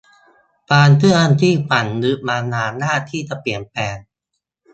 [0.67, 3.95] ความเชื่อที่ฝังลึกมานานยากที่จะเปลี่ยนแปลง